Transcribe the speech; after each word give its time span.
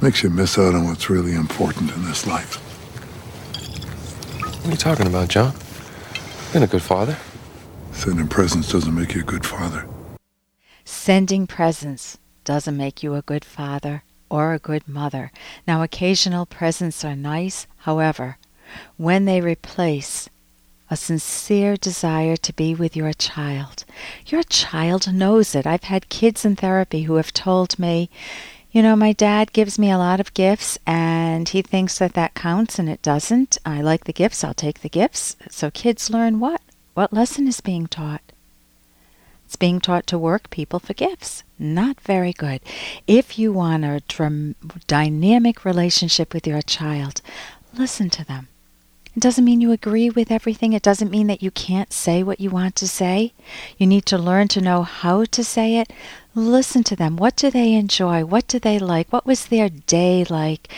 Makes 0.00 0.22
you 0.22 0.30
miss 0.30 0.56
out 0.56 0.76
on 0.76 0.86
what's 0.86 1.10
really 1.10 1.34
important 1.34 1.90
in 1.90 2.04
this 2.04 2.24
life. 2.24 2.56
What 4.58 4.66
are 4.66 4.70
you 4.70 4.76
talking 4.76 5.08
about, 5.08 5.28
John? 5.28 5.54
Been 6.52 6.62
a 6.62 6.68
good 6.68 6.82
father. 6.82 7.16
Sending 7.90 8.28
presents 8.28 8.70
doesn't 8.70 8.94
make 8.94 9.14
you 9.14 9.22
a 9.22 9.24
good 9.24 9.44
father. 9.44 9.88
Sending 10.84 11.48
presents 11.48 12.16
doesn't 12.44 12.76
make 12.76 13.02
you 13.02 13.14
a 13.14 13.22
good 13.22 13.44
father 13.44 14.04
or 14.30 14.52
a 14.52 14.60
good 14.60 14.86
mother. 14.86 15.32
Now, 15.66 15.82
occasional 15.82 16.46
presents 16.46 17.04
are 17.04 17.16
nice, 17.16 17.66
however, 17.78 18.38
when 18.96 19.24
they 19.24 19.40
replace 19.40 20.28
a 20.90 20.96
sincere 20.96 21.76
desire 21.76 22.36
to 22.36 22.52
be 22.52 22.74
with 22.74 22.96
your 22.96 23.12
child. 23.12 23.84
Your 24.26 24.44
child 24.44 25.12
knows 25.12 25.54
it. 25.54 25.66
I've 25.66 25.84
had 25.84 26.08
kids 26.08 26.44
in 26.44 26.56
therapy 26.56 27.02
who 27.02 27.16
have 27.16 27.32
told 27.32 27.78
me, 27.78 28.08
you 28.78 28.82
know, 28.84 28.94
my 28.94 29.12
dad 29.12 29.52
gives 29.52 29.76
me 29.76 29.90
a 29.90 29.98
lot 29.98 30.20
of 30.20 30.32
gifts 30.34 30.78
and 30.86 31.48
he 31.48 31.62
thinks 31.62 31.98
that 31.98 32.14
that 32.14 32.34
counts 32.34 32.78
and 32.78 32.88
it 32.88 33.02
doesn't. 33.02 33.58
I 33.66 33.80
like 33.80 34.04
the 34.04 34.12
gifts, 34.12 34.44
I'll 34.44 34.54
take 34.54 34.82
the 34.82 34.88
gifts. 34.88 35.34
So 35.50 35.68
kids 35.68 36.10
learn 36.10 36.38
what? 36.38 36.60
What 36.94 37.12
lesson 37.12 37.48
is 37.48 37.60
being 37.60 37.88
taught? 37.88 38.20
It's 39.44 39.56
being 39.56 39.80
taught 39.80 40.06
to 40.06 40.16
work 40.16 40.48
people 40.50 40.78
for 40.78 40.94
gifts. 40.94 41.42
Not 41.58 42.00
very 42.02 42.32
good. 42.32 42.60
If 43.08 43.36
you 43.36 43.52
want 43.52 43.84
a 43.84 44.00
dram- 44.06 44.54
dynamic 44.86 45.64
relationship 45.64 46.32
with 46.32 46.46
your 46.46 46.62
child, 46.62 47.20
listen 47.74 48.10
to 48.10 48.24
them. 48.24 48.46
It 49.18 49.22
doesn't 49.22 49.44
mean 49.44 49.60
you 49.60 49.72
agree 49.72 50.10
with 50.10 50.30
everything. 50.30 50.74
It 50.74 50.82
doesn't 50.84 51.10
mean 51.10 51.26
that 51.26 51.42
you 51.42 51.50
can't 51.50 51.92
say 51.92 52.22
what 52.22 52.38
you 52.38 52.50
want 52.50 52.76
to 52.76 52.86
say. 52.86 53.32
You 53.76 53.84
need 53.84 54.06
to 54.06 54.16
learn 54.16 54.46
to 54.46 54.60
know 54.60 54.84
how 54.84 55.24
to 55.24 55.42
say 55.42 55.78
it. 55.78 55.92
Listen 56.36 56.84
to 56.84 56.94
them. 56.94 57.16
What 57.16 57.34
do 57.34 57.50
they 57.50 57.72
enjoy? 57.74 58.24
What 58.24 58.46
do 58.46 58.60
they 58.60 58.78
like? 58.78 59.12
What 59.12 59.26
was 59.26 59.46
their 59.46 59.70
day 59.70 60.24
like? 60.30 60.72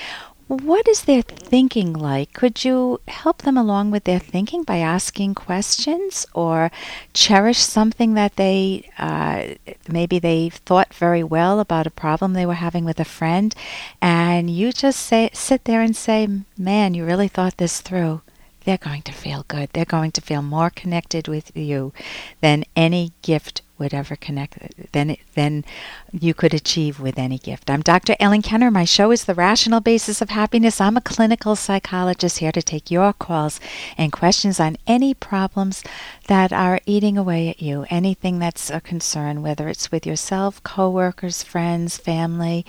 What 0.49 0.89
is 0.89 1.03
their 1.03 1.21
thinking 1.21 1.93
like? 1.93 2.33
Could 2.33 2.65
you 2.65 3.03
help 3.09 3.43
them 3.43 3.59
along 3.59 3.91
with 3.91 4.05
their 4.05 4.19
thinking 4.19 4.65
by 4.65 4.79
asking 4.79 5.35
questions 5.35 6.25
or 6.33 6.71
cherish 7.13 7.59
something 7.59 8.15
that 8.15 8.37
they 8.37 8.89
uh, 8.97 9.49
maybe 9.87 10.19
they 10.19 10.49
thought 10.49 10.95
very 10.95 11.23
well 11.23 11.61
about 11.61 11.87
a 11.87 11.91
problem 11.91 12.33
they 12.33 12.47
were 12.47 12.55
having 12.55 12.87
with 12.87 13.01
a 13.01 13.05
friend, 13.05 13.55
and 14.01 14.49
you 14.49 14.73
just 14.73 15.01
say 15.01 15.29
sit 15.35 15.65
there 15.65 15.83
and 15.83 15.95
say, 15.95 16.27
"Man, 16.57 16.95
you 16.95 17.05
really 17.05 17.29
thought 17.29 17.59
this 17.59 17.83
through." 17.83 18.23
They're 18.65 18.79
going 18.79 19.03
to 19.03 19.13
feel 19.13 19.45
good. 19.49 19.71
They're 19.73 19.85
going 19.85 20.13
to 20.13 20.21
feel 20.21 20.43
more 20.43 20.71
connected 20.71 21.29
with 21.29 21.57
you 21.57 21.93
than 22.41 22.65
any 22.77 23.13
gift 23.23 23.63
would 23.81 23.95
ever 23.95 24.15
connect 24.15 24.93
than 24.93 25.17
than 25.35 25.65
you 26.13 26.35
could 26.35 26.53
achieve 26.53 27.01
with 27.01 27.19
any 27.19 27.39
gift. 27.39 27.71
I'm 27.71 27.81
Dr. 27.81 28.15
Ellen 28.21 28.43
Kenner. 28.43 28.71
My 28.71 28.85
show 28.85 29.11
is 29.11 29.25
The 29.25 29.35
Rational 29.35 29.81
Basis 29.81 30.21
of 30.21 30.29
Happiness. 30.29 30.81
I'm 30.81 30.99
a 30.99 31.01
clinical 31.01 31.57
psychologist 31.57 32.39
here 32.39 32.53
to 32.53 32.63
take 32.63 32.91
your 32.91 33.15
calls 33.15 33.59
and 33.97 34.13
questions 34.13 34.61
on 34.61 34.77
any 34.87 35.15
problems 35.15 35.83
that 36.29 36.53
are 36.53 36.81
eating 36.85 37.17
away 37.17 37.49
at 37.49 37.63
you, 37.63 37.87
anything 37.89 38.39
that's 38.39 38.69
a 38.69 38.83
concern, 38.83 39.41
whether 39.41 39.67
it's 39.69 39.91
with 39.91 40.07
yourself, 40.07 40.63
coworkers, 40.63 41.43
friends, 41.43 41.97
family, 41.97 42.67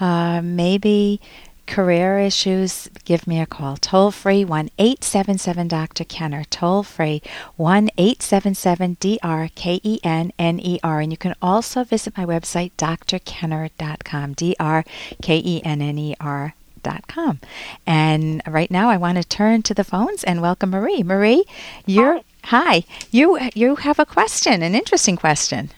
uh, 0.00 0.40
maybe 0.42 1.20
career 1.66 2.18
issues, 2.18 2.88
give 3.04 3.26
me 3.26 3.40
a 3.40 3.46
call. 3.46 3.76
Toll 3.76 4.10
free 4.10 4.44
1 4.44 4.70
877 4.78 5.68
Dr. 5.68 6.04
Kenner. 6.04 6.44
Toll 6.44 6.82
free 6.82 7.22
1 7.56 7.90
877 7.98 8.96
D 9.00 9.18
R 9.22 9.48
K 9.54 9.80
E 9.82 10.00
N 10.02 10.32
N 10.38 10.60
E 10.60 10.78
R. 10.82 11.00
And 11.00 11.12
you 11.12 11.18
can 11.18 11.34
also 11.42 11.84
visit 11.84 12.16
my 12.16 12.24
website, 12.24 12.72
drkenner.com. 12.76 14.34
D 14.34 14.56
R 14.58 14.84
K 15.22 15.42
E 15.44 15.62
N 15.64 15.82
N 15.82 15.98
E 15.98 16.14
R. 16.20 16.54
Com. 17.08 17.40
And 17.84 18.42
right 18.46 18.70
now, 18.70 18.88
I 18.88 18.96
want 18.96 19.18
to 19.18 19.24
turn 19.24 19.62
to 19.62 19.74
the 19.74 19.82
phones 19.82 20.22
and 20.22 20.40
welcome 20.40 20.70
Marie. 20.70 21.02
Marie, 21.02 21.44
you're 21.84 22.20
hi. 22.44 22.82
hi. 22.82 22.84
You 23.10 23.40
you 23.54 23.74
have 23.74 23.98
a 23.98 24.06
question, 24.06 24.62
an 24.62 24.76
interesting 24.76 25.16
question. 25.16 25.70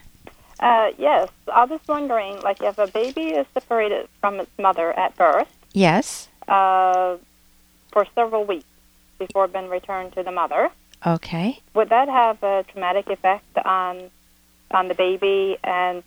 Uh, 0.59 0.91
yes, 0.97 1.29
I 1.51 1.65
was 1.65 1.79
wondering, 1.87 2.39
like, 2.41 2.61
if 2.61 2.77
a 2.77 2.87
baby 2.87 3.29
is 3.29 3.47
separated 3.53 4.09
from 4.19 4.39
its 4.41 4.51
mother 4.59 4.91
at 4.99 5.15
birth, 5.15 5.47
Yes. 5.73 6.29
Uh, 6.47 7.17
for 7.91 8.05
several 8.15 8.45
weeks 8.45 8.65
before 9.17 9.47
being 9.47 9.69
returned 9.69 10.13
to 10.13 10.23
the 10.23 10.31
mother. 10.31 10.69
Okay. 11.05 11.59
Would 11.73 11.89
that 11.89 12.07
have 12.07 12.41
a 12.43 12.65
traumatic 12.71 13.07
effect 13.09 13.57
on 13.63 14.09
on 14.71 14.87
the 14.87 14.93
baby, 14.93 15.57
and 15.63 16.03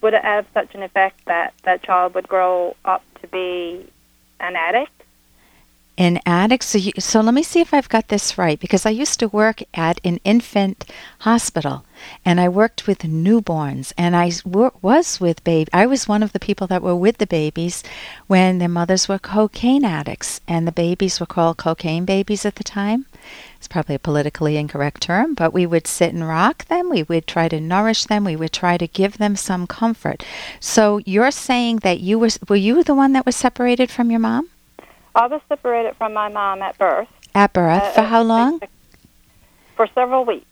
would 0.00 0.14
it 0.14 0.22
have 0.22 0.46
such 0.54 0.74
an 0.74 0.82
effect 0.82 1.24
that 1.26 1.54
that 1.64 1.82
child 1.82 2.14
would 2.14 2.28
grow 2.28 2.76
up 2.84 3.02
to 3.20 3.26
be 3.28 3.90
an 4.40 4.54
addict? 4.54 4.93
An 5.96 6.18
addicts. 6.26 6.66
So, 6.66 6.78
you, 6.78 6.92
so 6.98 7.20
let 7.20 7.34
me 7.34 7.44
see 7.44 7.60
if 7.60 7.72
I've 7.72 7.88
got 7.88 8.08
this 8.08 8.36
right, 8.36 8.58
because 8.58 8.84
I 8.84 8.90
used 8.90 9.20
to 9.20 9.28
work 9.28 9.62
at 9.74 10.00
an 10.02 10.18
infant 10.24 10.84
hospital, 11.20 11.84
and 12.24 12.40
I 12.40 12.48
worked 12.48 12.88
with 12.88 12.98
newborns, 12.98 13.92
and 13.96 14.16
I 14.16 14.32
was 14.82 15.20
with 15.20 15.44
baby. 15.44 15.70
I 15.72 15.86
was 15.86 16.08
one 16.08 16.24
of 16.24 16.32
the 16.32 16.40
people 16.40 16.66
that 16.66 16.82
were 16.82 16.96
with 16.96 17.18
the 17.18 17.28
babies 17.28 17.84
when 18.26 18.58
their 18.58 18.68
mothers 18.68 19.08
were 19.08 19.20
cocaine 19.20 19.84
addicts, 19.84 20.40
and 20.48 20.66
the 20.66 20.72
babies 20.72 21.20
were 21.20 21.26
called 21.26 21.58
cocaine 21.58 22.04
babies 22.04 22.44
at 22.44 22.56
the 22.56 22.64
time. 22.64 23.06
It's 23.56 23.68
probably 23.68 23.94
a 23.94 24.00
politically 24.00 24.56
incorrect 24.56 25.02
term, 25.02 25.34
but 25.34 25.54
we 25.54 25.64
would 25.64 25.86
sit 25.86 26.12
and 26.12 26.26
rock 26.26 26.64
them. 26.66 26.90
We 26.90 27.04
would 27.04 27.28
try 27.28 27.48
to 27.48 27.60
nourish 27.60 28.04
them. 28.06 28.24
We 28.24 28.36
would 28.36 28.52
try 28.52 28.76
to 28.76 28.88
give 28.88 29.18
them 29.18 29.36
some 29.36 29.66
comfort. 29.68 30.24
So 30.58 31.00
you're 31.06 31.30
saying 31.30 31.78
that 31.78 32.00
you 32.00 32.18
were 32.18 32.30
were 32.48 32.56
you 32.56 32.82
the 32.82 32.94
one 32.94 33.12
that 33.12 33.24
was 33.24 33.36
separated 33.36 33.90
from 33.90 34.10
your 34.10 34.20
mom? 34.20 34.50
I 35.14 35.26
was 35.26 35.40
separated 35.48 35.96
from 35.96 36.12
my 36.12 36.28
mom 36.28 36.62
at 36.62 36.76
birth. 36.78 37.08
At 37.34 37.52
birth, 37.52 37.82
uh, 37.82 37.92
for 37.92 38.02
how 38.02 38.22
long? 38.22 38.60
For 39.76 39.86
several 39.94 40.24
weeks. 40.24 40.46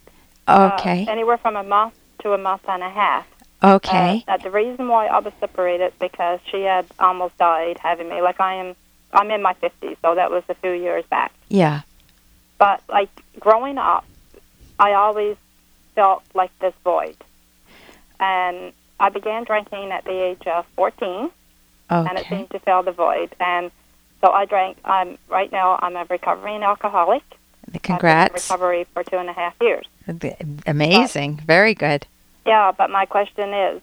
Okay. 0.47 1.05
Uh, 1.05 1.11
anywhere 1.11 1.37
from 1.37 1.55
a 1.55 1.63
month 1.63 1.93
to 2.19 2.33
a 2.33 2.37
month 2.37 2.63
and 2.67 2.83
a 2.83 2.89
half. 2.89 3.27
Okay. 3.63 4.23
Uh, 4.27 4.37
the 4.37 4.51
reason 4.51 4.87
why 4.89 5.07
I 5.07 5.19
was 5.19 5.33
separated 5.39 5.93
because 5.99 6.39
she 6.51 6.63
had 6.63 6.85
almost 6.99 7.37
died 7.37 7.77
having 7.79 8.09
me. 8.09 8.21
Like 8.21 8.41
I 8.41 8.55
am, 8.55 8.75
I'm 9.13 9.31
in 9.31 9.41
my 9.41 9.53
fifties, 9.53 9.95
so 10.01 10.15
that 10.15 10.31
was 10.31 10.43
a 10.49 10.55
few 10.55 10.71
years 10.71 11.05
back. 11.05 11.31
Yeah. 11.47 11.81
But 12.57 12.81
like 12.89 13.09
growing 13.39 13.77
up, 13.77 14.05
I 14.79 14.93
always 14.93 15.37
felt 15.95 16.23
like 16.33 16.51
this 16.59 16.73
void, 16.83 17.15
and 18.19 18.73
I 18.99 19.09
began 19.09 19.43
drinking 19.43 19.91
at 19.91 20.03
the 20.03 20.11
age 20.11 20.45
of 20.47 20.65
fourteen, 20.75 21.29
okay. 21.89 22.09
and 22.09 22.17
it 22.17 22.25
seemed 22.27 22.49
to 22.49 22.59
fill 22.59 22.83
the 22.83 22.91
void. 22.91 23.33
And 23.39 23.71
so 24.23 24.31
I 24.31 24.45
drank. 24.45 24.77
I'm 24.85 25.17
right 25.27 25.51
now. 25.51 25.77
I'm 25.81 25.97
a 25.97 26.05
recovering 26.09 26.63
alcoholic. 26.63 27.23
Congrats. 27.81 28.49
recovery 28.49 28.85
for 28.93 29.03
two 29.03 29.17
and 29.17 29.29
a 29.29 29.33
half 29.33 29.53
years. 29.59 29.85
Amazing. 30.65 31.35
But, 31.35 31.45
Very 31.45 31.73
good. 31.73 32.07
Yeah, 32.45 32.71
but 32.71 32.89
my 32.89 33.05
question 33.05 33.53
is, 33.53 33.81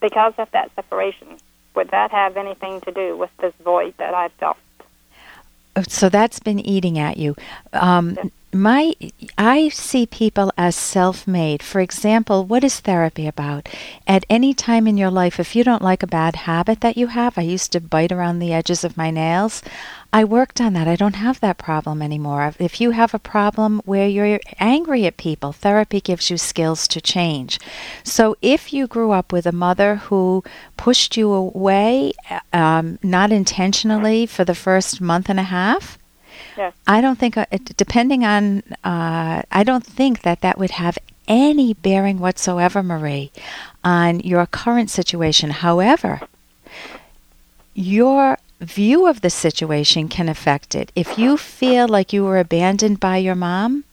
because 0.00 0.32
of 0.38 0.50
that 0.52 0.74
separation, 0.74 1.38
would 1.74 1.90
that 1.90 2.10
have 2.10 2.36
anything 2.36 2.80
to 2.82 2.92
do 2.92 3.16
with 3.16 3.30
this 3.38 3.52
void 3.62 3.94
that 3.98 4.14
I've 4.14 4.32
felt? 4.32 4.56
Oh, 5.76 5.82
so 5.88 6.08
that's 6.08 6.38
been 6.38 6.60
eating 6.60 6.98
at 6.98 7.16
you. 7.16 7.34
Um, 7.72 8.18
my 8.52 8.94
I 9.38 9.68
see 9.70 10.06
people 10.06 10.52
as 10.58 10.76
self-made. 10.76 11.62
For 11.62 11.80
example, 11.80 12.44
what 12.44 12.64
is 12.64 12.80
therapy 12.80 13.26
about? 13.26 13.68
At 14.06 14.26
any 14.28 14.52
time 14.52 14.86
in 14.86 14.98
your 14.98 15.10
life 15.10 15.40
if 15.40 15.56
you 15.56 15.64
don't 15.64 15.82
like 15.82 16.02
a 16.02 16.06
bad 16.06 16.36
habit 16.36 16.80
that 16.80 16.96
you 16.96 17.08
have, 17.08 17.38
I 17.38 17.42
used 17.42 17.72
to 17.72 17.80
bite 17.80 18.12
around 18.12 18.38
the 18.38 18.52
edges 18.52 18.84
of 18.84 18.96
my 18.96 19.10
nails. 19.10 19.62
I 20.12 20.24
worked 20.24 20.60
on 20.60 20.74
that. 20.74 20.86
I 20.86 20.96
don't 20.96 21.16
have 21.16 21.40
that 21.40 21.56
problem 21.56 22.02
anymore. 22.02 22.54
If 22.58 22.80
you 22.80 22.90
have 22.90 23.14
a 23.14 23.18
problem 23.18 23.80
where 23.86 24.06
you're 24.06 24.40
angry 24.58 25.06
at 25.06 25.16
people, 25.16 25.52
therapy 25.52 26.02
gives 26.02 26.28
you 26.28 26.36
skills 26.36 26.86
to 26.88 27.00
change. 27.00 27.58
So 28.04 28.36
if 28.42 28.74
you 28.74 28.86
grew 28.86 29.12
up 29.12 29.32
with 29.32 29.46
a 29.46 29.52
mother 29.52 29.96
who 29.96 30.44
pushed 30.76 31.16
you 31.16 31.32
away, 31.32 32.12
um, 32.52 32.98
not 33.02 33.32
intentionally, 33.32 34.26
for 34.26 34.44
the 34.44 34.54
first 34.54 35.00
month 35.00 35.30
and 35.30 35.40
a 35.40 35.44
half, 35.44 35.98
Yes. 36.56 36.74
I 36.86 37.00
don't 37.00 37.18
think, 37.18 37.36
uh, 37.36 37.46
depending 37.76 38.24
on, 38.24 38.62
uh, 38.84 39.42
I 39.50 39.62
don't 39.64 39.84
think 39.84 40.22
that 40.22 40.40
that 40.40 40.58
would 40.58 40.72
have 40.72 40.98
any 41.28 41.74
bearing 41.74 42.18
whatsoever, 42.18 42.82
Marie, 42.82 43.30
on 43.84 44.20
your 44.20 44.46
current 44.46 44.90
situation. 44.90 45.50
However, 45.50 46.20
your 47.74 48.38
view 48.60 49.06
of 49.06 49.20
the 49.20 49.30
situation 49.30 50.08
can 50.08 50.28
affect 50.28 50.74
it. 50.74 50.92
If 50.94 51.18
you 51.18 51.36
feel 51.36 51.88
like 51.88 52.12
you 52.12 52.24
were 52.24 52.38
abandoned 52.38 53.00
by 53.00 53.16
your 53.16 53.34
mom, 53.34 53.84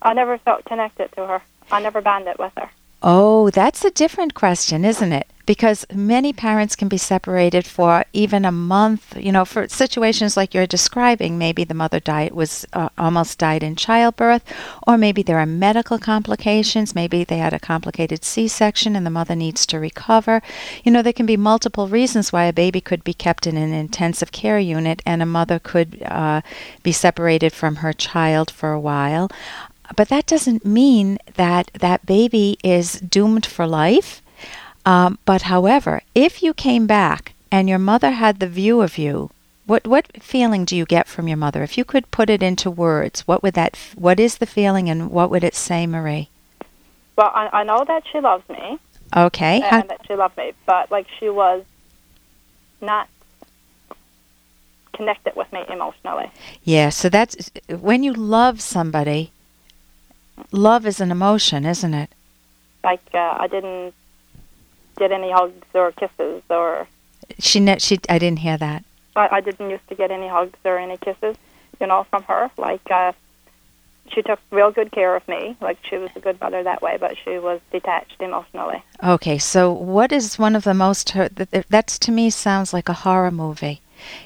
I 0.00 0.14
never 0.14 0.38
felt 0.38 0.64
connected 0.64 1.10
to 1.12 1.26
her. 1.26 1.42
I 1.70 1.80
never 1.80 2.00
bonded 2.00 2.38
with 2.38 2.52
her. 2.56 2.70
Oh, 3.02 3.50
that's 3.50 3.84
a 3.84 3.90
different 3.90 4.34
question, 4.34 4.84
isn't 4.84 5.12
it? 5.12 5.26
Because 5.48 5.86
many 5.94 6.30
parents 6.30 6.76
can 6.76 6.88
be 6.88 6.98
separated 6.98 7.64
for 7.64 8.04
even 8.12 8.44
a 8.44 8.52
month. 8.52 9.16
You 9.16 9.32
know, 9.32 9.46
for 9.46 9.66
situations 9.66 10.36
like 10.36 10.52
you're 10.52 10.66
describing, 10.66 11.38
maybe 11.38 11.64
the 11.64 11.72
mother 11.72 12.00
died 12.00 12.32
was 12.32 12.66
uh, 12.74 12.90
almost 12.98 13.38
died 13.38 13.62
in 13.62 13.74
childbirth, 13.74 14.44
or 14.86 14.98
maybe 14.98 15.22
there 15.22 15.38
are 15.38 15.46
medical 15.46 15.98
complications. 15.98 16.94
Maybe 16.94 17.24
they 17.24 17.38
had 17.38 17.54
a 17.54 17.58
complicated 17.58 18.24
C-section 18.24 18.94
and 18.94 19.06
the 19.06 19.10
mother 19.18 19.34
needs 19.34 19.64
to 19.68 19.80
recover. 19.80 20.42
You 20.84 20.92
know, 20.92 21.00
there 21.00 21.14
can 21.14 21.24
be 21.24 21.38
multiple 21.38 21.88
reasons 21.88 22.30
why 22.30 22.44
a 22.44 22.52
baby 22.52 22.82
could 22.82 23.02
be 23.02 23.14
kept 23.14 23.46
in 23.46 23.56
an 23.56 23.72
intensive 23.72 24.32
care 24.32 24.58
unit 24.58 25.00
and 25.06 25.22
a 25.22 25.26
mother 25.38 25.58
could 25.58 26.02
uh, 26.02 26.42
be 26.82 26.92
separated 26.92 27.54
from 27.54 27.76
her 27.76 27.94
child 27.94 28.50
for 28.50 28.72
a 28.72 28.80
while. 28.80 29.30
But 29.96 30.10
that 30.10 30.26
doesn't 30.26 30.66
mean 30.66 31.16
that 31.36 31.70
that 31.72 32.04
baby 32.04 32.58
is 32.62 33.00
doomed 33.00 33.46
for 33.46 33.66
life. 33.66 34.20
Um, 34.88 35.18
but 35.26 35.42
however, 35.42 36.00
if 36.14 36.42
you 36.42 36.54
came 36.54 36.86
back 36.86 37.34
and 37.52 37.68
your 37.68 37.78
mother 37.78 38.12
had 38.12 38.40
the 38.40 38.46
view 38.46 38.80
of 38.80 38.96
you, 38.96 39.30
what 39.66 39.86
what 39.86 40.06
feeling 40.22 40.64
do 40.64 40.74
you 40.74 40.86
get 40.86 41.06
from 41.06 41.28
your 41.28 41.36
mother? 41.36 41.62
If 41.62 41.76
you 41.76 41.84
could 41.84 42.10
put 42.10 42.30
it 42.30 42.42
into 42.42 42.70
words, 42.70 43.20
what 43.28 43.42
would 43.42 43.52
that? 43.52 43.76
What 43.96 44.18
is 44.18 44.38
the 44.38 44.46
feeling, 44.46 44.88
and 44.88 45.10
what 45.10 45.28
would 45.28 45.44
it 45.44 45.54
say, 45.54 45.86
Marie? 45.86 46.30
Well, 47.16 47.30
I, 47.34 47.50
I 47.60 47.62
know 47.64 47.84
that 47.86 48.04
she 48.10 48.18
loves 48.18 48.48
me. 48.48 48.78
Okay. 49.14 49.60
And 49.60 49.90
that 49.90 50.00
she 50.06 50.14
loved 50.14 50.38
me, 50.38 50.54
but 50.64 50.90
like 50.90 51.06
she 51.18 51.28
was 51.28 51.64
not 52.80 53.08
connected 54.94 55.36
with 55.36 55.52
me 55.52 55.64
emotionally. 55.68 56.30
Yeah. 56.64 56.88
So 56.88 57.10
that's 57.10 57.50
when 57.68 58.02
you 58.02 58.14
love 58.14 58.62
somebody. 58.62 59.32
Love 60.50 60.86
is 60.86 60.98
an 60.98 61.10
emotion, 61.10 61.66
isn't 61.66 61.92
it? 61.92 62.10
Like 62.82 63.02
uh, 63.12 63.36
I 63.38 63.48
didn't 63.48 63.92
get 64.98 65.12
any 65.12 65.30
hugs 65.30 65.66
or 65.74 65.92
kisses 65.92 66.42
or 66.50 66.86
she 67.38 67.60
ne- 67.60 67.78
she 67.78 67.98
I 68.08 68.18
didn't 68.18 68.40
hear 68.40 68.56
that. 68.56 68.84
I, 69.16 69.28
I 69.32 69.40
didn't 69.40 69.70
used 69.70 69.88
to 69.88 69.94
get 69.94 70.10
any 70.10 70.28
hugs 70.28 70.58
or 70.64 70.78
any 70.78 70.96
kisses, 70.96 71.36
you 71.80 71.86
know, 71.86 72.04
from 72.10 72.22
her. 72.24 72.50
Like 72.56 72.90
uh 72.90 73.12
she 74.12 74.22
took 74.22 74.40
real 74.50 74.70
good 74.70 74.90
care 74.90 75.14
of 75.16 75.26
me. 75.28 75.56
Like 75.60 75.78
she 75.82 75.96
was 75.98 76.10
a 76.16 76.20
good 76.20 76.40
mother 76.40 76.62
that 76.62 76.82
way, 76.82 76.96
but 76.98 77.16
she 77.22 77.38
was 77.38 77.60
detached 77.70 78.20
emotionally. 78.20 78.82
Okay, 79.02 79.38
so 79.38 79.70
what 79.72 80.12
is 80.12 80.38
one 80.38 80.56
of 80.56 80.64
the 80.64 80.74
most 80.74 81.10
hurt? 81.10 81.32
That's 81.68 81.98
to 82.00 82.12
me 82.12 82.30
sounds 82.30 82.72
like 82.72 82.88
a 82.88 82.94
horror 83.04 83.30
movie. 83.30 83.80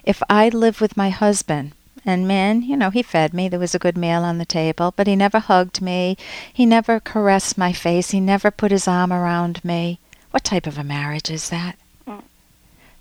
If 0.04 0.22
I 0.28 0.48
lived 0.50 0.80
with 0.80 0.96
my 0.96 1.10
husband, 1.10 1.72
and 2.04 2.26
man, 2.26 2.62
you 2.62 2.76
know, 2.76 2.90
he 2.90 3.02
fed 3.02 3.32
me. 3.32 3.48
There 3.48 3.60
was 3.60 3.74
a 3.74 3.78
good 3.78 3.96
meal 3.96 4.22
on 4.22 4.38
the 4.38 4.44
table, 4.44 4.92
but 4.96 5.06
he 5.06 5.16
never 5.16 5.38
hugged 5.38 5.80
me. 5.80 6.16
He 6.52 6.66
never 6.66 6.98
caressed 7.00 7.56
my 7.56 7.72
face. 7.72 8.10
He 8.10 8.20
never 8.20 8.50
put 8.50 8.72
his 8.72 8.88
arm 8.88 9.12
around 9.12 9.64
me. 9.64 9.98
What 10.32 10.44
type 10.44 10.66
of 10.66 10.78
a 10.78 10.84
marriage 10.84 11.30
is 11.30 11.50
that? 11.50 11.76
Mm. 12.06 12.22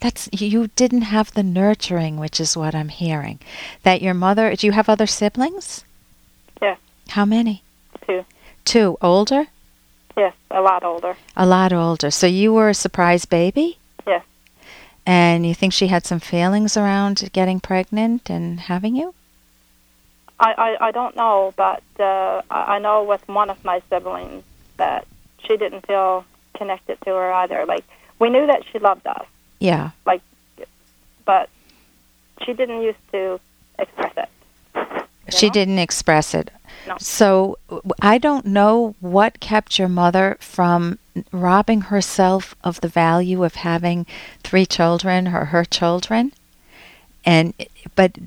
That's 0.01 0.27
you 0.33 0.67
didn't 0.75 1.03
have 1.03 1.33
the 1.33 1.43
nurturing, 1.43 2.17
which 2.17 2.41
is 2.41 2.57
what 2.57 2.75
I'm 2.75 2.89
hearing. 2.89 3.39
That 3.83 4.01
your 4.01 4.13
mother. 4.13 4.53
Do 4.55 4.67
you 4.67 4.73
have 4.73 4.89
other 4.89 5.07
siblings? 5.07 5.85
Yes. 6.61 6.77
How 7.07 7.23
many? 7.23 7.63
Two. 8.05 8.25
Two. 8.65 8.97
Older? 9.01 9.47
Yes, 10.17 10.33
a 10.49 10.59
lot 10.59 10.83
older. 10.83 11.15
A 11.37 11.45
lot 11.45 11.71
older. 11.71 12.11
So 12.11 12.27
you 12.27 12.51
were 12.53 12.67
a 12.67 12.73
surprise 12.73 13.23
baby? 13.23 13.77
Yes. 14.05 14.25
And 15.05 15.45
you 15.45 15.55
think 15.55 15.71
she 15.71 15.87
had 15.87 16.05
some 16.05 16.19
feelings 16.19 16.75
around 16.75 17.29
getting 17.31 17.61
pregnant 17.61 18.29
and 18.29 18.59
having 18.59 18.93
you? 18.95 19.13
I, 20.37 20.51
I, 20.57 20.87
I 20.87 20.91
don't 20.91 21.15
know, 21.15 21.53
but 21.55 21.81
uh, 21.97 22.41
I, 22.51 22.75
I 22.75 22.79
know 22.79 23.05
with 23.05 23.25
one 23.29 23.49
of 23.49 23.63
my 23.63 23.81
siblings 23.89 24.43
that 24.75 25.07
she 25.47 25.55
didn't 25.55 25.87
feel 25.87 26.25
connected 26.55 26.99
to 27.01 27.09
her 27.09 27.33
either. 27.33 27.65
Like 27.65 27.85
we 28.19 28.29
knew 28.29 28.45
that 28.47 28.63
she 28.71 28.79
loved 28.79 29.05
us. 29.07 29.25
Yeah. 29.59 29.91
Like, 30.05 30.21
but 31.25 31.49
she 32.43 32.53
didn't 32.53 32.81
used 32.81 33.11
to 33.11 33.39
express 33.79 34.13
it. 34.17 34.29
She 35.29 35.47
know? 35.47 35.53
didn't 35.53 35.79
express 35.79 36.33
it. 36.33 36.51
No. 36.87 36.95
So 36.99 37.57
I 38.01 38.17
don't 38.17 38.45
know 38.45 38.95
what 38.99 39.39
kept 39.39 39.77
your 39.77 39.87
mother 39.87 40.37
from 40.39 40.99
robbing 41.31 41.81
herself 41.81 42.55
of 42.63 42.81
the 42.81 42.87
value 42.87 43.43
of 43.43 43.55
having 43.55 44.05
three 44.43 44.65
children 44.65 45.27
or 45.27 45.45
her 45.45 45.65
children. 45.65 46.33
And 47.23 47.53
but 47.95 48.17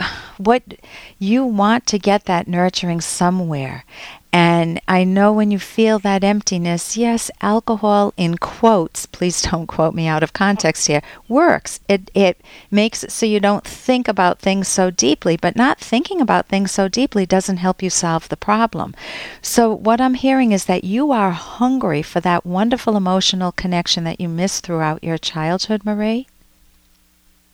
what 0.38 0.62
you 1.18 1.44
want 1.44 1.86
to 1.86 1.98
get 1.98 2.24
that 2.24 2.48
nurturing 2.48 3.00
somewhere. 3.00 3.84
And 4.32 4.80
I 4.86 5.02
know 5.02 5.32
when 5.32 5.50
you 5.50 5.58
feel 5.58 5.98
that 5.98 6.22
emptiness, 6.22 6.96
yes, 6.96 7.32
alcohol 7.40 8.14
in 8.16 8.38
quotes, 8.38 9.04
please 9.06 9.42
don't 9.50 9.66
quote 9.66 9.94
me 9.94 10.06
out 10.06 10.22
of 10.22 10.32
context 10.32 10.86
here, 10.86 11.02
works. 11.28 11.80
It 11.88 12.10
it 12.14 12.40
makes 12.70 13.02
it 13.02 13.10
so 13.10 13.26
you 13.26 13.40
don't 13.40 13.64
think 13.64 14.06
about 14.06 14.38
things 14.38 14.68
so 14.68 14.90
deeply, 14.90 15.36
but 15.36 15.56
not 15.56 15.80
thinking 15.80 16.20
about 16.20 16.46
things 16.46 16.70
so 16.70 16.86
deeply 16.86 17.26
doesn't 17.26 17.56
help 17.56 17.82
you 17.82 17.90
solve 17.90 18.28
the 18.28 18.36
problem. 18.36 18.94
So 19.42 19.74
what 19.74 20.00
I'm 20.00 20.14
hearing 20.14 20.52
is 20.52 20.66
that 20.66 20.84
you 20.84 21.10
are 21.10 21.32
hungry 21.32 22.02
for 22.02 22.20
that 22.20 22.46
wonderful 22.46 22.96
emotional 22.96 23.50
connection 23.50 24.04
that 24.04 24.20
you 24.20 24.28
missed 24.28 24.64
throughout 24.64 25.02
your 25.02 25.18
childhood, 25.18 25.84
Marie? 25.84 26.28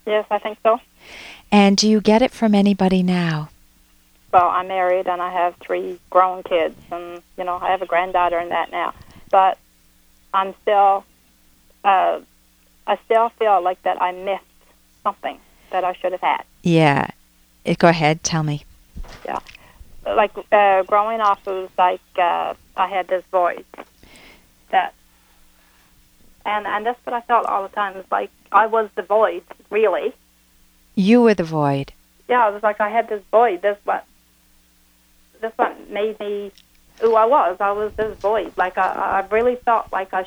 Yes, 0.06 0.26
I 0.30 0.38
think 0.38 0.58
so. 0.62 0.78
And 1.50 1.76
do 1.76 1.88
you 1.88 2.00
get 2.00 2.22
it 2.22 2.30
from 2.30 2.54
anybody 2.54 3.02
now? 3.02 3.50
Well, 4.32 4.48
I'm 4.48 4.68
married 4.68 5.06
and 5.06 5.22
I 5.22 5.30
have 5.32 5.54
three 5.56 5.98
grown 6.10 6.42
kids, 6.42 6.76
and 6.90 7.22
you 7.38 7.44
know 7.44 7.56
I 7.56 7.70
have 7.70 7.82
a 7.82 7.86
granddaughter 7.86 8.38
and 8.38 8.50
that 8.50 8.70
now. 8.70 8.92
But 9.30 9.58
I'm 10.34 10.54
still, 10.62 11.04
uh, 11.84 12.20
I 12.86 12.98
still 13.04 13.30
feel 13.30 13.62
like 13.62 13.82
that 13.84 14.00
I 14.02 14.12
missed 14.12 14.42
something 15.02 15.38
that 15.70 15.84
I 15.84 15.94
should 15.94 16.12
have 16.12 16.20
had. 16.20 16.44
Yeah. 16.62 17.08
Eh, 17.64 17.74
Go 17.78 17.88
ahead, 17.88 18.22
tell 18.22 18.42
me. 18.42 18.64
Yeah, 19.24 19.38
like 20.04 20.32
uh, 20.52 20.82
growing 20.82 21.20
up, 21.20 21.40
it 21.46 21.50
was 21.50 21.70
like 21.78 22.00
uh, 22.16 22.54
I 22.76 22.88
had 22.88 23.08
this 23.08 23.24
void 23.30 23.64
that, 24.70 24.92
and 26.44 26.66
and 26.66 26.84
that's 26.84 27.04
what 27.06 27.14
I 27.14 27.20
felt 27.22 27.46
all 27.46 27.62
the 27.62 27.74
time. 27.74 27.96
It's 27.96 28.10
like 28.12 28.30
I 28.52 28.66
was 28.66 28.90
the 28.96 29.02
void, 29.02 29.44
really. 29.70 30.12
You 30.96 31.22
were 31.22 31.34
the 31.34 31.44
void. 31.44 31.92
Yeah, 32.28 32.48
it 32.48 32.52
was 32.52 32.62
like 32.62 32.80
I 32.80 32.88
had 32.88 33.08
this 33.08 33.22
void. 33.30 33.62
This 33.62 33.78
what, 33.84 34.04
this 35.40 35.52
what 35.56 35.88
made 35.90 36.18
me 36.18 36.50
who 37.00 37.14
I 37.14 37.26
was. 37.26 37.58
I 37.60 37.70
was 37.70 37.92
this 37.94 38.18
void. 38.18 38.52
Like 38.56 38.76
I, 38.76 39.22
I 39.22 39.26
really 39.30 39.56
felt 39.56 39.92
like 39.92 40.12
I, 40.12 40.26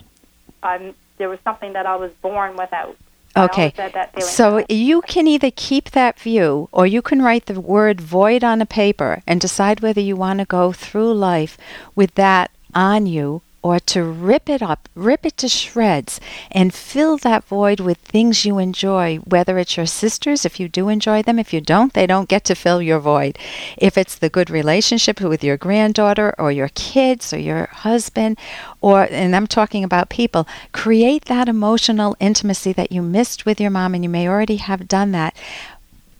I'm 0.64 0.96
there 1.18 1.28
was 1.28 1.40
something 1.44 1.74
that 1.74 1.86
I 1.86 1.98
was 1.98 2.12
born 2.22 2.56
without. 2.56 2.96
Okay. 3.38 3.62
always 3.64 3.76
had 3.76 3.94
that 3.94 4.14
feeling. 4.14 4.30
So 4.30 4.66
you 4.70 5.02
can 5.02 5.28
either 5.28 5.52
keep 5.52 5.92
that 5.92 6.20
view 6.20 6.70
or 6.72 6.88
you 6.88 7.02
can 7.02 7.22
write 7.22 7.46
the 7.46 7.60
word 7.60 8.02
void 8.02 8.44
on 8.44 8.62
a 8.62 8.66
paper 8.66 9.22
and 9.28 9.40
decide 9.40 9.82
whether 9.82 10.02
you 10.02 10.16
want 10.16 10.40
to 10.40 10.46
go 10.46 10.72
through 10.72 11.14
life 11.14 11.58
with 11.96 12.16
that 12.16 12.52
on 12.74 13.06
you 13.06 13.42
or 13.62 13.80
to 13.80 14.04
rip 14.04 14.50
it 14.50 14.62
up, 14.62 14.88
rip 14.96 15.26
it 15.26 15.38
to 15.38 15.50
shreds, 15.50 16.20
and 16.52 16.74
fill 16.74 17.18
that 17.18 17.44
void 17.44 17.80
with 17.80 17.98
things 17.98 18.46
you 18.46 18.58
enjoy, 18.58 19.18
whether 19.18 19.58
it's 19.58 19.76
your 19.76 19.86
sisters, 19.86 20.46
if 20.46 20.60
you 20.60 20.68
do 20.70 20.90
enjoy 20.90 21.22
them. 21.22 21.40
If 21.40 21.54
you 21.54 21.62
don't, 21.62 21.94
they 21.94 22.08
don't 22.08 22.30
get 22.30 22.46
to 22.46 22.56
fill 22.56 22.82
your 22.82 23.00
void. 23.00 23.38
If 23.78 23.98
it's 23.98 24.16
the 24.16 24.30
good 24.30 24.50
relationship 24.50 25.20
with 25.20 25.44
your 25.44 25.58
granddaughter 25.58 26.34
or 26.38 26.52
your 26.52 26.70
kids 26.70 27.34
or 27.34 27.40
your 27.40 27.66
husband, 27.68 28.38
or, 28.82 29.08
and 29.12 29.36
I'm 29.36 29.48
talking 29.48 29.84
about 29.84 30.10
people, 30.10 30.48
create 30.72 31.26
that 31.26 31.50
emotional 31.50 32.16
intimacy 32.20 32.74
that 32.74 32.92
you 32.92 33.02
missed 33.02 33.46
with 33.46 33.60
your 33.60 33.72
mom, 33.72 33.94
and 33.94 34.04
you 34.04 34.10
may 34.10 34.28
already 34.28 34.58
have 34.58 34.88
done 34.88 35.12
that. 35.12 35.36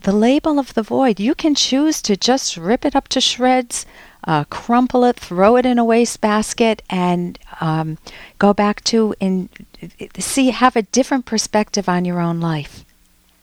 The 0.02 0.14
label 0.14 0.60
of 0.60 0.74
the 0.76 0.84
void, 0.84 1.20
you 1.20 1.36
can 1.36 1.56
choose 1.56 2.02
to 2.04 2.16
just 2.16 2.56
rip 2.56 2.86
it 2.86 2.96
up 2.96 3.10
to 3.10 3.20
shreds, 3.20 3.86
uh, 4.26 4.44
crumple 4.46 5.04
it, 5.06 5.20
throw 5.20 5.56
it 5.58 5.66
in 5.66 5.80
a 5.80 5.86
wastebasket, 5.86 6.82
and 6.90 7.40
um, 7.62 7.98
go 8.38 8.54
back 8.54 8.84
to 8.86 9.16
and 9.22 9.50
see 10.20 10.50
have 10.52 10.76
a 10.76 10.82
different 10.84 11.26
perspective 11.26 11.88
on 11.88 12.06
your 12.06 12.20
own 12.20 12.40
life. 12.40 12.86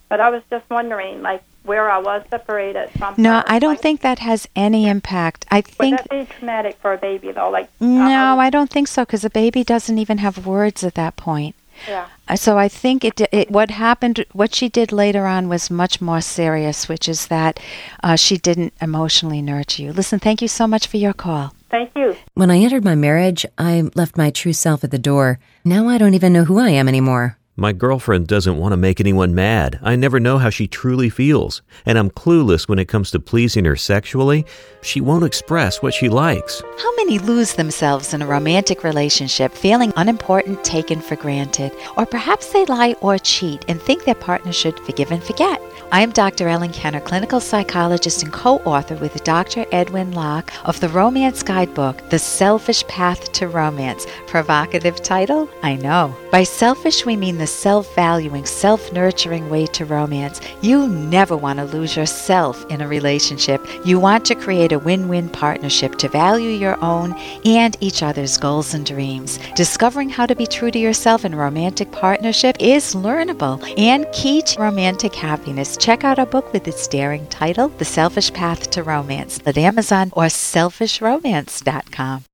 but 0.09 0.21
I 0.21 0.31
was 0.31 0.43
just 0.51 0.69
wondering, 0.71 1.23
like 1.23 1.43
where 1.65 1.91
I 1.91 1.99
was 1.99 2.23
separated 2.31 2.91
from. 2.91 3.15
No, 3.17 3.39
her. 3.39 3.45
I 3.47 3.59
don't 3.59 3.73
like, 3.73 3.81
think 3.81 4.01
that 4.03 4.21
has 4.21 4.49
any 4.55 4.89
impact. 4.89 5.45
I 5.51 5.61
think 5.61 5.99
Would 5.99 6.11
that 6.11 6.29
be 6.29 6.35
traumatic 6.35 6.77
for 6.81 6.93
a 6.93 6.99
baby 6.99 7.33
though? 7.33 7.51
Like 7.51 7.69
uh, 7.81 7.87
no, 7.87 8.39
I, 8.39 8.47
I 8.47 8.51
don't 8.51 8.71
think 8.71 8.89
so 8.89 9.05
because 9.05 9.25
a 9.25 9.31
baby 9.31 9.65
doesn't 9.65 9.99
even 9.99 10.19
have 10.19 10.47
words 10.47 10.85
at 10.85 10.95
that 10.95 11.17
point. 11.17 11.57
Yeah. 11.89 12.07
Uh, 12.29 12.37
So 12.37 12.59
I 12.59 12.69
think 12.69 13.05
it, 13.05 13.21
it 13.33 13.51
what 13.51 13.71
happened 13.71 14.25
what 14.33 14.55
she 14.55 14.69
did 14.69 14.93
later 14.93 15.27
on 15.27 15.49
was 15.49 15.71
much 15.71 16.01
more 16.01 16.21
serious, 16.21 16.89
which 16.89 17.09
is 17.09 17.27
that 17.29 17.61
uh, 18.03 18.17
she 18.17 18.37
didn't 18.37 18.73
emotionally 18.81 19.43
nurture 19.43 19.83
you. 19.83 19.93
Listen, 19.93 20.19
thank 20.19 20.43
you 20.43 20.49
so 20.49 20.67
much 20.67 20.87
for 20.87 20.97
your 20.97 21.13
call. 21.15 21.55
Thank 21.71 21.91
you. 21.97 22.17
When 22.35 22.51
I 22.51 22.59
entered 22.59 22.85
my 22.85 22.95
marriage, 22.95 23.45
I 23.59 23.91
left 23.95 24.17
my 24.17 24.31
true 24.31 24.53
self 24.53 24.85
at 24.85 24.91
the 24.91 24.99
door. 24.99 25.39
Now 25.65 25.89
I 25.89 25.99
don't 25.99 26.15
even 26.15 26.33
know 26.33 26.45
who 26.45 26.59
I 26.59 26.71
am 26.71 26.89
anymore. 26.89 27.37
My 27.59 27.73
girlfriend 27.73 28.27
doesn't 28.27 28.59
want 28.59 28.73
to 28.73 28.77
make 28.77 29.01
anyone 29.01 29.35
mad. 29.35 29.79
I 29.83 29.97
never 29.97 30.21
know 30.21 30.37
how 30.37 30.51
she 30.51 30.69
truly 30.69 31.09
feels, 31.09 31.63
and 31.87 31.97
I'm 31.99 32.11
clueless 32.11 32.69
when 32.69 32.79
it 32.79 32.85
comes 32.85 33.11
to 33.13 33.19
pleasing 33.19 33.65
her 33.65 33.77
sexually. 33.77 34.45
She 34.83 35.01
won't 35.01 35.25
express 35.25 35.81
what 35.81 35.95
she 35.95 36.11
likes. 36.11 36.63
How 36.79 36.95
many 36.97 37.19
lose 37.19 37.55
themselves 37.55 38.13
in 38.13 38.21
a 38.21 38.27
romantic 38.27 38.85
relationship, 38.85 39.55
feeling 39.55 39.95
unimportant, 39.97 40.65
taken 40.65 41.01
for 41.01 41.17
granted? 41.17 41.73
Or 41.97 42.05
perhaps 42.05 42.53
they 42.53 42.67
lie 42.67 42.95
or 43.01 43.17
cheat 43.17 43.65
and 43.69 43.81
think 43.81 44.05
their 44.05 44.15
partner 44.15 44.53
should 44.53 44.79
forgive 44.81 45.11
and 45.11 45.25
forget. 45.25 45.56
I 45.93 46.01
am 46.01 46.11
Dr. 46.11 46.49
Ellen 46.49 46.73
Kenner, 46.73 47.01
clinical 47.01 47.39
psychologist 47.39 48.25
and 48.25 48.33
co 48.33 48.57
author 48.65 48.97
with 48.97 49.23
Dr. 49.23 49.65
Edwin 49.71 50.13
Locke 50.13 50.53
of 50.67 50.81
the 50.81 50.89
Romance 50.89 51.45
Guidebook, 51.45 52.11
The 52.11 52.19
Selfish 52.19 52.85
Path 52.89 53.31
to 53.33 53.47
Romance. 53.47 54.05
Provocative 54.27 55.01
title? 55.01 55.49
I 55.63 55.77
know. 55.77 56.15
By 56.33 56.43
selfish, 56.43 57.07
we 57.07 57.17
mean 57.17 57.39
the 57.39 57.47
self 57.47 57.95
valuing, 57.95 58.47
self 58.47 58.93
nurturing 58.93 59.49
way 59.49 59.67
to 59.67 59.85
romance. 59.85 60.41
You 60.61 60.89
never 60.89 61.37
want 61.37 61.61
to 61.61 61.65
lose 61.65 61.97
yourself 61.97 62.69
in 62.69 62.81
a 62.81 62.89
relationship. 62.89 63.65
You 63.85 64.01
want 64.01 64.25
to 64.27 64.35
create 64.35 64.73
a 64.73 64.81
win 64.81 65.07
win 65.07 65.29
partnership 65.29 65.97
to 65.99 66.09
value 66.09 66.51
your 66.51 66.83
own 66.85 67.13
and 67.45 67.77
each 67.81 68.03
other's 68.03 68.37
goals 68.39 68.75
and 68.75 68.85
dreams. 68.85 69.39
Discovering 69.55 70.11
how 70.11 70.27
to 70.27 70.35
be 70.35 70.49
true 70.49 70.73
to 70.73 70.79
yourself 70.79 71.25
in 71.25 71.35
romantic 71.35 71.93
partnership 71.93 72.57
is 72.59 72.95
learnable 72.95 73.63
and 73.79 74.05
key 74.13 74.43
to 74.43 74.61
romantic 74.61 75.15
happiness. 75.15 75.76
Check 75.79 76.05
out 76.05 76.19
our 76.19 76.27
book 76.27 76.53
with 76.53 76.67
its 76.67 76.89
daring 76.89 77.29
title, 77.29 77.69
The 77.69 77.85
Selfish 77.85 78.33
Path 78.33 78.71
to 78.71 78.83
Romance, 78.83 79.39
at 79.47 79.59
Amazon 79.59 80.11
or 80.17 80.25
selfishromance.com. 80.25 82.25